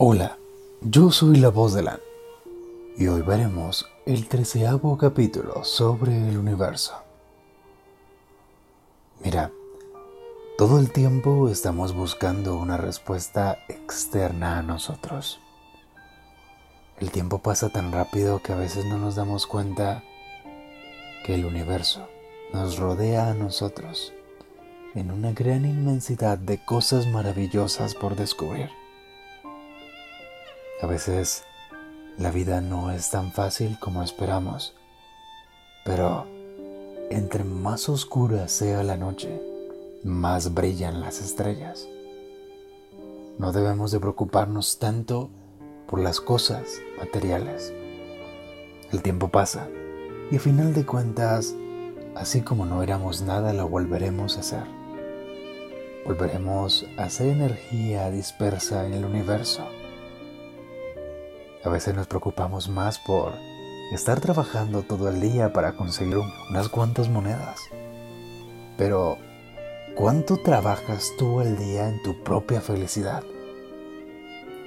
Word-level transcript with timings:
Hola, 0.00 0.38
yo 0.80 1.10
soy 1.10 1.38
la 1.38 1.48
voz 1.48 1.74
de 1.74 1.82
Lan 1.82 1.98
y 2.96 3.08
hoy 3.08 3.22
veremos 3.22 3.90
el 4.06 4.28
treceavo 4.28 4.96
capítulo 4.96 5.64
sobre 5.64 6.28
el 6.28 6.38
universo. 6.38 6.94
Mira, 9.24 9.50
todo 10.56 10.78
el 10.78 10.92
tiempo 10.92 11.48
estamos 11.48 11.96
buscando 11.96 12.54
una 12.54 12.76
respuesta 12.76 13.58
externa 13.68 14.60
a 14.60 14.62
nosotros. 14.62 15.40
El 17.00 17.10
tiempo 17.10 17.40
pasa 17.40 17.68
tan 17.68 17.90
rápido 17.90 18.40
que 18.40 18.52
a 18.52 18.56
veces 18.56 18.84
no 18.84 18.98
nos 18.98 19.16
damos 19.16 19.48
cuenta 19.48 20.04
que 21.26 21.34
el 21.34 21.44
universo 21.44 22.06
nos 22.52 22.78
rodea 22.78 23.30
a 23.30 23.34
nosotros 23.34 24.12
en 24.94 25.10
una 25.10 25.32
gran 25.32 25.64
inmensidad 25.64 26.38
de 26.38 26.64
cosas 26.64 27.08
maravillosas 27.08 27.96
por 27.96 28.14
descubrir. 28.14 28.77
A 30.80 30.86
veces 30.86 31.44
la 32.18 32.30
vida 32.30 32.60
no 32.60 32.92
es 32.92 33.10
tan 33.10 33.32
fácil 33.32 33.80
como 33.80 34.04
esperamos, 34.04 34.74
pero 35.84 36.24
entre 37.10 37.42
más 37.42 37.88
oscura 37.88 38.46
sea 38.46 38.84
la 38.84 38.96
noche, 38.96 39.42
más 40.04 40.54
brillan 40.54 41.00
las 41.00 41.20
estrellas. 41.20 41.88
No 43.38 43.50
debemos 43.50 43.90
de 43.90 43.98
preocuparnos 43.98 44.78
tanto 44.78 45.30
por 45.88 45.98
las 45.98 46.20
cosas 46.20 46.80
materiales. 46.96 47.72
El 48.92 49.02
tiempo 49.02 49.30
pasa 49.30 49.68
y 50.30 50.36
a 50.36 50.40
final 50.40 50.74
de 50.74 50.86
cuentas, 50.86 51.56
así 52.14 52.42
como 52.42 52.66
no 52.66 52.84
éramos 52.84 53.22
nada, 53.22 53.52
lo 53.52 53.68
volveremos 53.68 54.38
a 54.38 54.44
ser. 54.44 54.64
Volveremos 56.06 56.86
a 56.96 57.10
ser 57.10 57.30
energía 57.30 58.12
dispersa 58.12 58.86
en 58.86 58.94
el 58.94 59.04
universo 59.04 59.66
a 61.64 61.68
veces 61.68 61.94
nos 61.94 62.06
preocupamos 62.06 62.68
más 62.68 62.98
por 62.98 63.32
estar 63.92 64.20
trabajando 64.20 64.82
todo 64.82 65.08
el 65.08 65.20
día 65.20 65.52
para 65.52 65.76
conseguir 65.76 66.18
unas 66.50 66.68
cuantas 66.68 67.08
monedas. 67.08 67.60
Pero, 68.76 69.18
¿cuánto 69.96 70.36
trabajas 70.36 71.12
tú 71.18 71.40
el 71.40 71.56
día 71.56 71.88
en 71.88 72.02
tu 72.02 72.22
propia 72.22 72.60
felicidad? 72.60 73.22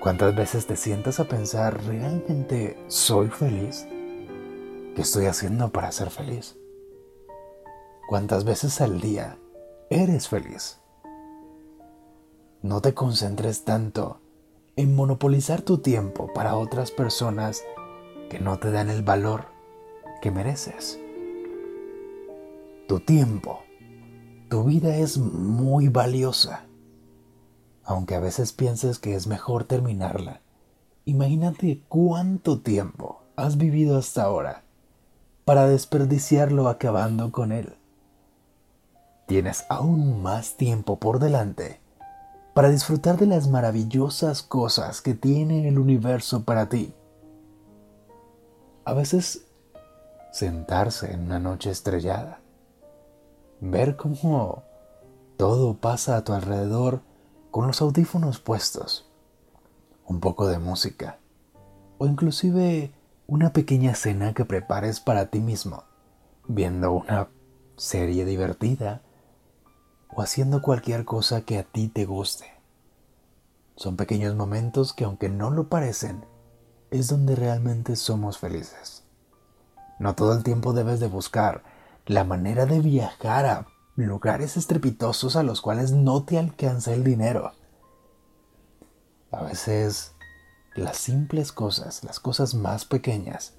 ¿Cuántas 0.00 0.34
veces 0.34 0.66
te 0.66 0.76
sientas 0.76 1.20
a 1.20 1.24
pensar, 1.28 1.84
¿realmente 1.84 2.82
soy 2.88 3.28
feliz? 3.28 3.86
¿Qué 4.96 5.02
estoy 5.02 5.26
haciendo 5.26 5.70
para 5.70 5.92
ser 5.92 6.10
feliz? 6.10 6.56
¿Cuántas 8.08 8.44
veces 8.44 8.80
al 8.80 9.00
día 9.00 9.38
eres 9.90 10.28
feliz? 10.28 10.80
No 12.62 12.80
te 12.80 12.94
concentres 12.94 13.64
tanto 13.64 14.20
en 14.76 14.94
monopolizar 14.94 15.62
tu 15.62 15.78
tiempo 15.78 16.32
para 16.32 16.56
otras 16.56 16.90
personas 16.90 17.62
que 18.28 18.40
no 18.40 18.58
te 18.58 18.70
dan 18.70 18.88
el 18.88 19.02
valor 19.02 19.46
que 20.22 20.30
mereces. 20.30 20.98
Tu 22.88 23.00
tiempo, 23.00 23.60
tu 24.48 24.64
vida 24.64 24.96
es 24.96 25.18
muy 25.18 25.88
valiosa. 25.88 26.66
Aunque 27.84 28.14
a 28.14 28.20
veces 28.20 28.52
pienses 28.52 28.98
que 28.98 29.14
es 29.14 29.26
mejor 29.26 29.64
terminarla, 29.64 30.40
imagínate 31.04 31.82
cuánto 31.88 32.60
tiempo 32.60 33.22
has 33.36 33.56
vivido 33.56 33.98
hasta 33.98 34.22
ahora 34.22 34.64
para 35.44 35.66
desperdiciarlo 35.66 36.68
acabando 36.68 37.32
con 37.32 37.52
él. 37.52 37.74
Tienes 39.26 39.64
aún 39.68 40.22
más 40.22 40.56
tiempo 40.56 40.98
por 40.98 41.18
delante 41.18 41.80
para 42.60 42.72
disfrutar 42.72 43.16
de 43.16 43.24
las 43.24 43.48
maravillosas 43.48 44.42
cosas 44.42 45.00
que 45.00 45.14
tiene 45.14 45.66
el 45.66 45.78
universo 45.78 46.44
para 46.44 46.68
ti. 46.68 46.92
A 48.84 48.92
veces 48.92 49.46
sentarse 50.30 51.14
en 51.14 51.22
una 51.22 51.38
noche 51.38 51.70
estrellada, 51.70 52.42
ver 53.62 53.96
cómo 53.96 54.64
todo 55.38 55.78
pasa 55.78 56.18
a 56.18 56.24
tu 56.24 56.34
alrededor 56.34 57.00
con 57.50 57.66
los 57.66 57.80
audífonos 57.80 58.40
puestos, 58.40 59.10
un 60.04 60.20
poco 60.20 60.46
de 60.46 60.58
música 60.58 61.18
o 61.96 62.06
inclusive 62.06 62.92
una 63.26 63.54
pequeña 63.54 63.94
cena 63.94 64.34
que 64.34 64.44
prepares 64.44 65.00
para 65.00 65.30
ti 65.30 65.40
mismo, 65.40 65.84
viendo 66.46 66.92
una 66.92 67.28
serie 67.78 68.26
divertida 68.26 69.00
o 70.12 70.22
haciendo 70.22 70.62
cualquier 70.62 71.04
cosa 71.04 71.42
que 71.42 71.58
a 71.58 71.64
ti 71.64 71.88
te 71.88 72.04
guste. 72.04 72.46
Son 73.76 73.96
pequeños 73.96 74.34
momentos 74.34 74.92
que 74.92 75.04
aunque 75.04 75.28
no 75.28 75.50
lo 75.50 75.68
parecen, 75.68 76.24
es 76.90 77.08
donde 77.08 77.36
realmente 77.36 77.96
somos 77.96 78.38
felices. 78.38 79.04
No 79.98 80.14
todo 80.14 80.32
el 80.32 80.42
tiempo 80.42 80.72
debes 80.72 81.00
de 81.00 81.08
buscar 81.08 81.62
la 82.06 82.24
manera 82.24 82.66
de 82.66 82.80
viajar 82.80 83.46
a 83.46 83.66
lugares 83.96 84.56
estrepitosos 84.56 85.36
a 85.36 85.42
los 85.42 85.60
cuales 85.60 85.92
no 85.92 86.24
te 86.24 86.38
alcanza 86.38 86.92
el 86.92 87.04
dinero. 87.04 87.52
A 89.30 89.42
veces 89.42 90.12
las 90.74 90.96
simples 90.96 91.52
cosas, 91.52 92.02
las 92.04 92.20
cosas 92.20 92.54
más 92.54 92.84
pequeñas, 92.84 93.54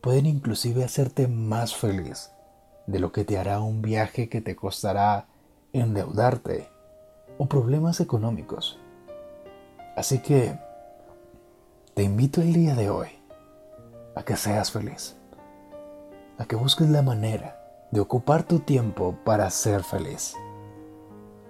pueden 0.00 0.26
inclusive 0.26 0.84
hacerte 0.84 1.28
más 1.28 1.74
feliz 1.74 2.30
de 2.86 2.98
lo 2.98 3.12
que 3.12 3.24
te 3.24 3.38
hará 3.38 3.60
un 3.60 3.82
viaje 3.82 4.28
que 4.28 4.40
te 4.40 4.56
costará 4.56 5.28
endeudarte 5.72 6.68
o 7.38 7.46
problemas 7.46 8.00
económicos. 8.00 8.78
Así 9.96 10.18
que 10.20 10.58
te 11.94 12.02
invito 12.02 12.40
el 12.40 12.52
día 12.52 12.74
de 12.74 12.90
hoy 12.90 13.08
a 14.14 14.22
que 14.22 14.36
seas 14.36 14.70
feliz, 14.70 15.16
a 16.38 16.44
que 16.44 16.56
busques 16.56 16.88
la 16.88 17.02
manera 17.02 17.60
de 17.90 18.00
ocupar 18.00 18.42
tu 18.42 18.60
tiempo 18.60 19.16
para 19.24 19.50
ser 19.50 19.82
feliz. 19.82 20.36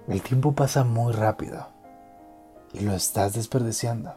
El 0.08 0.22
tiempo 0.22 0.52
pasa 0.52 0.84
muy 0.84 1.12
rápido 1.12 1.68
y 2.72 2.80
lo 2.80 2.92
estás 2.94 3.34
desperdiciando. 3.34 4.14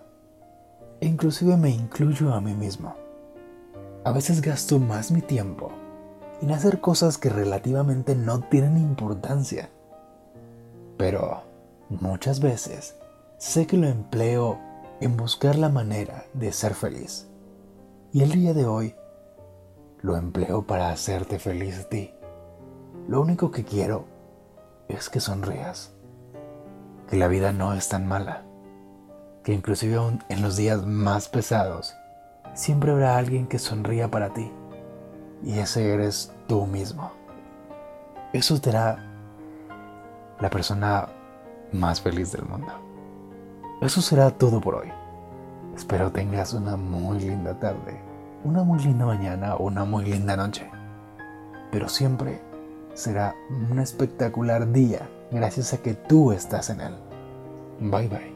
E 0.99 1.07
inclusive 1.07 1.57
me 1.57 1.69
incluyo 1.69 2.33
a 2.33 2.41
mí 2.41 2.53
mismo. 2.53 2.95
A 4.05 4.11
veces 4.11 4.41
gasto 4.41 4.79
más 4.79 5.11
mi 5.11 5.21
tiempo 5.21 5.71
en 6.41 6.51
hacer 6.51 6.81
cosas 6.81 7.17
que 7.17 7.29
relativamente 7.29 8.15
no 8.15 8.41
tienen 8.41 8.77
importancia 8.77 9.69
pero 10.97 11.43
muchas 11.89 12.39
veces 12.39 12.95
sé 13.37 13.67
que 13.67 13.77
lo 13.77 13.87
empleo 13.87 14.59
en 15.01 15.17
buscar 15.17 15.57
la 15.57 15.69
manera 15.69 16.25
de 16.33 16.51
ser 16.51 16.73
feliz. 16.73 17.27
Y 18.11 18.23
el 18.23 18.31
día 18.31 18.53
de 18.53 18.65
hoy 18.65 18.95
lo 20.01 20.17
empleo 20.17 20.67
para 20.67 20.89
hacerte 20.89 21.39
feliz 21.39 21.79
a 21.79 21.89
ti. 21.89 22.13
Lo 23.07 23.21
único 23.21 23.51
que 23.51 23.63
quiero 23.63 24.05
es 24.87 25.09
que 25.09 25.19
sonrías, 25.19 25.93
que 27.09 27.17
la 27.17 27.27
vida 27.27 27.51
no 27.51 27.73
es 27.73 27.89
tan 27.89 28.07
mala, 28.07 28.43
que 29.43 29.53
inclusive 29.53 29.99
en 30.29 30.41
los 30.41 30.55
días 30.55 30.85
más 30.85 31.27
pesados 31.27 31.95
siempre 32.53 32.91
habrá 32.91 33.17
alguien 33.17 33.47
que 33.47 33.59
sonría 33.59 34.09
para 34.09 34.33
ti 34.33 34.51
y 35.43 35.59
ese 35.59 35.93
eres 35.93 36.31
tú 36.47 36.65
mismo. 36.65 37.11
Eso 38.31 38.59
te 38.59 38.69
hará 38.69 39.12
la 40.43 40.49
persona 40.49 41.07
más 41.71 42.01
feliz 42.01 42.33
del 42.33 42.43
mundo. 42.43 42.67
Eso 43.81 44.01
será 44.01 44.29
todo 44.29 44.59
por 44.59 44.75
hoy. 44.75 44.89
Espero 45.73 46.11
tengas 46.11 46.53
una 46.53 46.75
muy 46.75 47.17
linda 47.19 47.57
tarde, 47.57 47.97
una 48.43 48.61
muy 48.63 48.79
linda 48.79 49.05
mañana 49.05 49.55
o 49.55 49.67
una 49.67 49.85
muy 49.85 50.03
linda 50.03 50.35
noche. 50.35 50.69
Pero 51.71 51.87
siempre 51.87 52.41
será 52.93 53.33
un 53.71 53.79
espectacular 53.79 54.69
día 54.73 55.09
gracias 55.31 55.73
a 55.73 55.77
que 55.77 55.93
tú 55.93 56.33
estás 56.33 56.69
en 56.69 56.81
él. 56.81 56.95
Bye 57.79 58.09
bye. 58.09 58.32